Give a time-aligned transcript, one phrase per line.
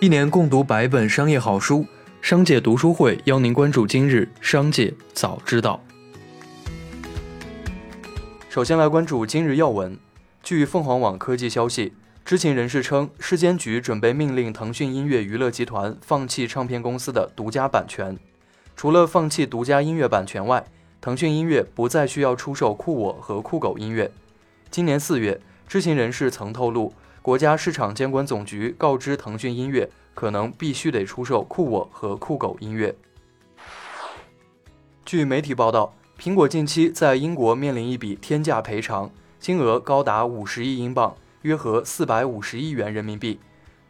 [0.00, 1.84] 一年共读百本商业好书，
[2.22, 5.82] 商界读书会邀您关注今日商界早知道。
[8.48, 9.98] 首先来关注今日要闻。
[10.40, 18.16] 据凤凰网科技消息，知情人士称，市监局准备命令腾讯音乐娱乐集团放弃唱片公司的独家版权。
[18.76, 20.64] 除了放弃独家音乐版权外，
[21.00, 24.12] 腾讯音乐不再需要出售酷我和酷狗音乐。
[24.70, 26.92] 今年四月，知情人士曾透露。
[27.20, 32.94] 国家市场监管总局告知腾讯音乐，可能必须得出售酷我和酷狗音乐。
[35.04, 43.40] 据媒体报道，苹果近期在英国面临一笔天价赔偿，金额高达五十亿英镑，约合四百五十亿元人民币。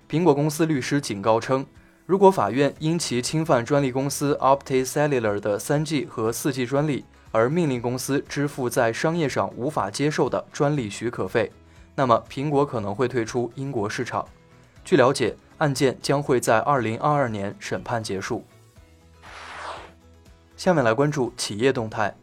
[0.08, 1.66] 苹果公司律师警告称，
[2.06, 11.52] 如果法院因其侵犯专利公司 Opticellular 的三 G 和四 G 专利而命令公司支付在商业上无法接受的专利许可费。
[11.98, 14.24] 那么，苹果可能会退出英国市场。
[14.84, 18.44] 据了解，案件将会在二零二二年审判结束。
[20.56, 22.14] 下面来关注企业动态。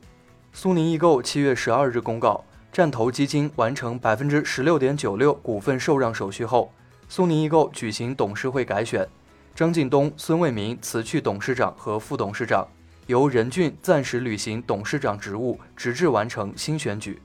[0.53, 6.71] 苏宁易购七月十二日公告，战投基金完成百分之十六点九六股份受让手续后，
[7.09, 9.05] 苏宁易购举行董事会改选，
[9.53, 12.65] 张近东、孙卫民辞去董事长和副董事长，
[13.07, 17.21] 由任俊暂时履行董事长职务，直至完成新选举。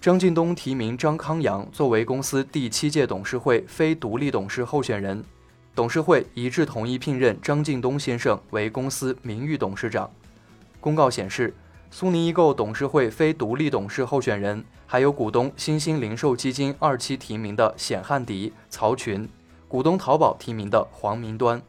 [0.00, 5.24] 张近东提名张康阳作为公司第七届董事会非独立董事候选人，
[5.74, 10.08] 董事会一致同意聘任张近东先生为公司名誉董事长。
[10.80, 11.52] 公告显示，
[11.90, 19.28] 苏宁易购董事会非独立董事候选人还有股东新兴零售基金二期提名的冼汉迪、曹群，
[19.66, 21.60] 股东淘宝提名的黄明端。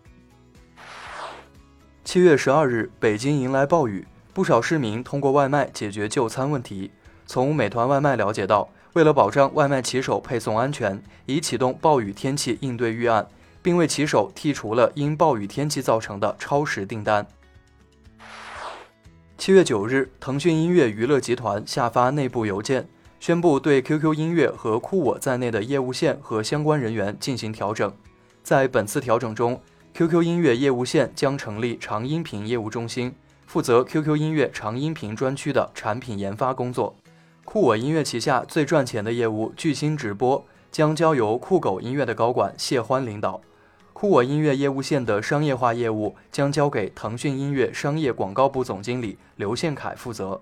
[2.03, 6.91] 七月十二日，北京迎来暴雨，不少市民通过外卖解决就餐问题。
[7.27, 13.27] 从美团外卖了解到，为了保障外卖骑手配送安全，已启动暴雨天气应对预案，
[13.61, 17.27] 并为骑手剔除了因暴雨天气造成的超时订单。
[19.37, 22.87] 七月九日，腾讯音乐娱乐集团下发内部邮件，
[23.19, 27.93] 宣布对 QQ 音乐和酷我在内的业务线和相关人员进行调整。
[28.41, 29.61] 在本次调整中
[29.93, 33.13] ，QQ 音乐业务线将成立长音频业务中心，
[33.45, 36.95] 负责 QQ 音乐长音频专区的产品研发工作。
[37.49, 43.39] 酷我音乐旗下最赚钱的业务巨星直播将交由酷狗音乐的高管谢欢领导，
[43.93, 50.41] 酷我音乐业务线的商业化业务将交给腾讯音乐商业广告部总经理刘宪凯负责。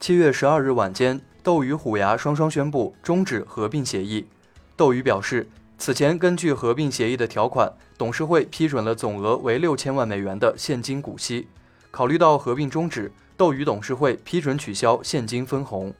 [0.00, 4.26] 七月十二日晚间，斗鱼虎牙双双宣布终止合并协议。
[4.74, 5.48] 斗鱼表示，
[5.78, 11.46] 此前根据合并协议的条款，董事会批准了总额为六千万美元的现金股息。
[11.92, 13.12] 考虑到合并终止。
[13.38, 15.94] 斗鱼董事会批准取消现金分红。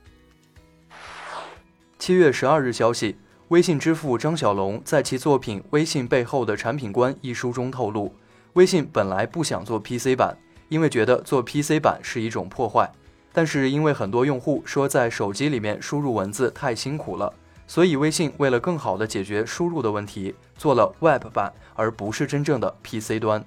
[1.96, 3.16] 七月十二日消息，
[3.46, 8.12] 微信之父张小龙在其作品《微信背后的产品观》一书中透露，
[8.54, 10.36] 微信本来不想做 PC 版，
[10.68, 12.90] 因为觉得做 PC 版是一种破坏。
[13.32, 17.32] 但是因为很多用户说在手机里面输入文字太辛苦了，
[17.68, 23.44] 所以微信为了更好的解决输入的问题，做了 Web 版，而不是真正的 PC 端。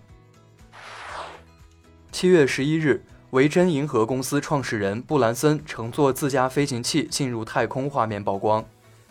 [2.13, 3.03] 七月十一日。
[3.31, 8.65] 维珍银河公司创始人布兰森乘坐自家飞行器进入太空画面曝光。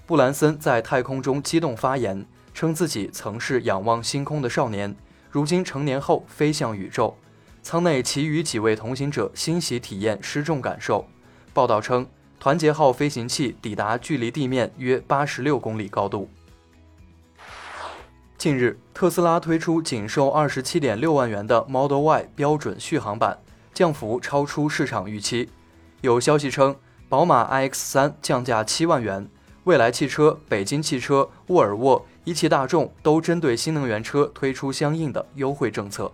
[0.04, 4.94] 布兰森在太空中激动发言，称自己曾是仰望星空的少年，
[5.30, 7.16] 如今成年后飞向宇宙。
[7.62, 11.06] 舱内其余几位同行者欣喜体验失重感受。
[11.54, 12.06] 报道称，
[12.38, 16.28] 团结号飞行器抵达距离地面约八十六公里高度。
[18.36, 23.38] 近日，特斯拉推出仅售二十七点六万元的 Model Y 标准续航版。
[23.72, 25.48] 降幅超出市场预期，
[26.00, 26.76] 有消息称，
[27.08, 29.28] 宝马 iX3 降价七万元，
[29.64, 36.10] 蔚来汽车、北京汽车、沃尔沃、一汽大众都针对新能源车推出相应的优惠政策。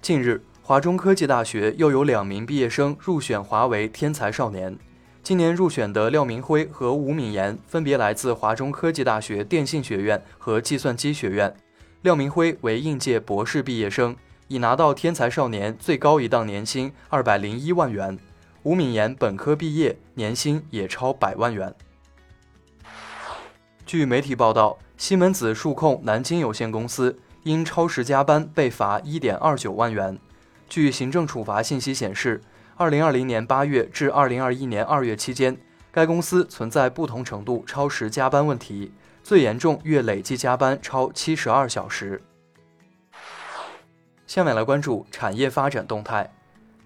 [0.00, 4.76] 近日，华中科技大学又有两名毕业生入选华为天才少年。
[5.22, 11.54] 今年入选的廖明辉和吴敏言分别来自华中科技大学电信学院和计算机学院。
[12.00, 14.16] 廖明辉为应届博士毕业生。
[14.52, 18.18] 已拿到天才少年最高一档年薪二百零一万元，
[18.64, 21.74] 吴敏言本科毕业，年薪也超百万元。
[23.86, 30.18] 据媒体报道，西门子数控南京有限公司因超时加班被罚一点二九万元。
[30.68, 32.38] 据行政处罚信息显示，
[32.76, 35.56] 二零二零年八月至二零二一年二月期间，
[35.90, 42.22] 该公司存在不同程度超时加班问题，最严重月累计加班超七十二小时。
[44.32, 46.32] 下面来关注产业发展动态。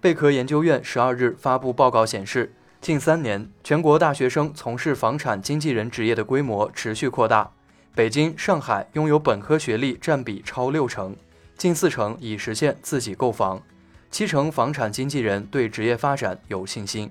[0.01, 7.49] 贝壳研究院十二日发布报告显示，近三年全国大学生从事房产经纪人职业的规模持续扩大，
[7.95, 11.15] 北京、上海拥有本科学历占比超六成，
[11.57, 13.63] 近四成已实现自己购房，
[14.11, 17.09] 七成房产经纪人对职业发展有信心。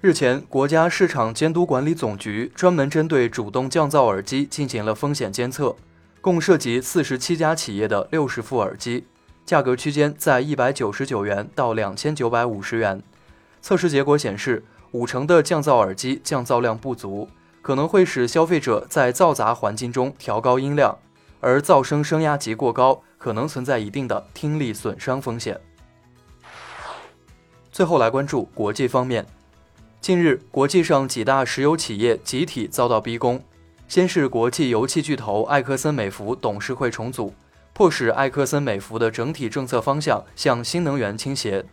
[0.00, 5.74] 日前，国家市场监督管理总局专门针对主动降噪耳机进行了风险监测，
[6.20, 9.06] 共涉及四十七家企业的六十副耳机，
[9.46, 13.02] 价格区间在一百九十九元到两千九百五十元。
[13.62, 17.28] 测试结果显示，五成的降噪耳机降噪量不足。
[17.62, 20.98] 可能会使消费者在噪杂环境中调高音量，
[21.40, 25.60] 而噪声声压级过高，可能存在一定的听力损伤风险。
[27.70, 29.26] 最后来关注国际方面，
[30.00, 33.44] 近日国际上几大石油企业集体遭到逼宫，
[33.90, 37.34] 先是国际油气巨头埃克森美孚董事会重组，
[37.72, 41.64] 迫使埃克森美孚的整体政策方向向新能源倾斜。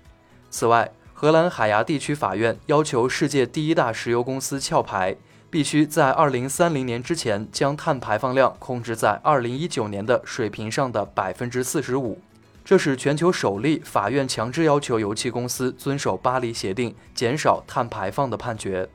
[0.50, 5.16] 此外，荷兰海牙地区法院要求世界第一大石油公司壳牌。
[5.52, 12.20] 必须在二零三零年之前将碳排放量控制在二零一九年的水平上的百分之四十五，
[12.66, 18.90] 这是全球首例法院强制要求油气公司遵守巴黎协定、减少碳排放的判决。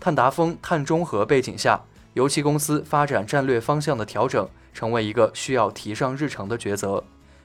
[0.00, 1.80] 碳达峰、碳中和背景下，
[2.14, 7.04] 油气公司发展战略方向的调整成为一个需要提上日程的抉择。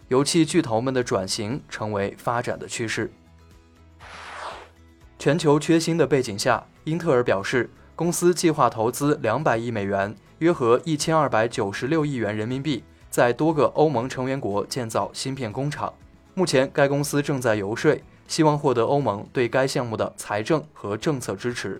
[0.10, 3.12] 油气巨头们的转型成为发展的趋势。
[5.18, 7.70] 全球缺芯的背景下，英特尔表示。
[7.96, 15.94] 公司计划投资两百亿美元，约合一千二百九十六亿元人民币，在多个欧盟成员国建造芯片工厂。
[16.34, 17.96] 目前，该公司正在游说，
[18.28, 21.80] 希望获得欧盟对该项目的财政和政策支持。